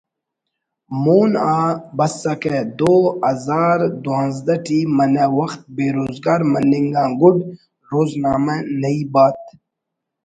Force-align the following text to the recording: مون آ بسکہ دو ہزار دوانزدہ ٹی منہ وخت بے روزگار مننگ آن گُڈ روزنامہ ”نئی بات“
مون 1.03 1.31
آ 1.55 1.57
بسکہ 1.97 2.57
دو 2.79 2.93
ہزار 3.27 3.77
دوانزدہ 4.03 4.55
ٹی 4.65 4.79
منہ 4.95 5.25
وخت 5.37 5.61
بے 5.75 5.85
روزگار 5.97 6.41
مننگ 6.51 6.89
آن 7.01 7.09
گُڈ 7.19 7.37
روزنامہ 7.89 8.55
”نئی 8.81 8.99
بات“ 9.13 9.37